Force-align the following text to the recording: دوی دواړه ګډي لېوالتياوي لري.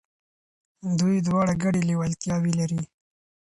دوی 0.99 1.15
دواړه 1.27 1.53
ګډي 1.63 1.81
لېوالتياوي 1.89 2.53
لري. 2.59 2.81